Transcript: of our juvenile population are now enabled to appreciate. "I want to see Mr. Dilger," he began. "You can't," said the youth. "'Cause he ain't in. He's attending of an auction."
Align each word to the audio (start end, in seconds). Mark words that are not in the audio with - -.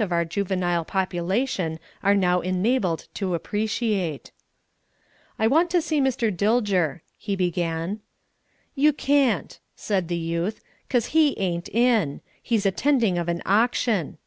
of 0.00 0.10
our 0.10 0.24
juvenile 0.24 0.84
population 0.84 1.78
are 2.02 2.16
now 2.16 2.40
enabled 2.40 3.06
to 3.14 3.32
appreciate. 3.32 4.32
"I 5.38 5.46
want 5.46 5.70
to 5.70 5.80
see 5.80 6.00
Mr. 6.00 6.36
Dilger," 6.36 7.02
he 7.16 7.36
began. 7.36 8.00
"You 8.74 8.92
can't," 8.92 9.60
said 9.76 10.08
the 10.08 10.16
youth. 10.18 10.60
"'Cause 10.88 11.06
he 11.14 11.38
ain't 11.38 11.68
in. 11.68 12.22
He's 12.42 12.66
attending 12.66 13.18
of 13.18 13.28
an 13.28 13.40
auction." 13.46 14.18